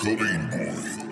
Colleen 0.00 0.48
Boy. 0.48 1.09